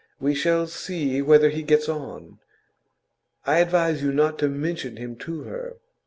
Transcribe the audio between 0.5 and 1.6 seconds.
see whether